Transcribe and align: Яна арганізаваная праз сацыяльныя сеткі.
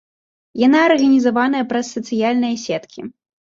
Яна 0.61 0.79
арганізаваная 0.87 1.63
праз 1.75 1.93
сацыяльныя 1.99 2.55
сеткі. 2.65 3.01